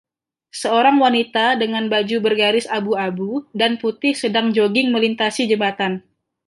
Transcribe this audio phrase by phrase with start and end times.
[0.61, 5.93] Seorang wanita dengan baju bergaris abu-abu dan putih sedang jogging melintasi jembatan.